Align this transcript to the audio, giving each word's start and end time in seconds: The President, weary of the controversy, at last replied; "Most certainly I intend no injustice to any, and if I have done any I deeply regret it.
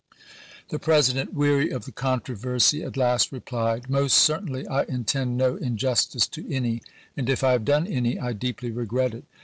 The 0.69 0.79
President, 0.79 1.31
weary 1.31 1.69
of 1.69 1.85
the 1.85 1.91
controversy, 1.91 2.81
at 2.81 2.97
last 2.97 3.31
replied; 3.31 3.87
"Most 3.87 4.17
certainly 4.17 4.65
I 4.67 4.81
intend 4.85 5.37
no 5.37 5.57
injustice 5.57 6.25
to 6.29 6.51
any, 6.51 6.81
and 7.15 7.29
if 7.29 7.43
I 7.43 7.51
have 7.51 7.65
done 7.65 7.85
any 7.85 8.19
I 8.19 8.33
deeply 8.33 8.71
regret 8.71 9.13
it. 9.13 9.25